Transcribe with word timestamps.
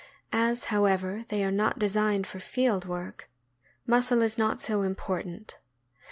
As, 0.33 0.63
however, 0.73 1.25
they 1.29 1.43
are 1.45 1.51
not 1.51 1.77
designed 1.77 2.25
for 2.25 2.39
field 2.39 2.85
work, 2.87 3.29
muscle 3.85 4.23
is 4.23 4.35
not 4.35 4.59
so 4.59 4.81
important. 4.81 5.59